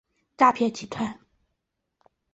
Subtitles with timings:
[0.35, 1.19] 诈骗集团